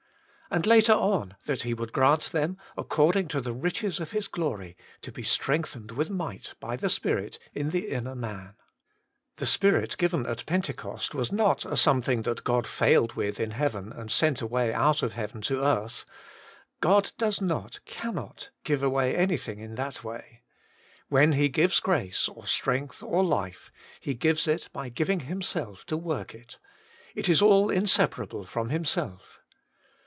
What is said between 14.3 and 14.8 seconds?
away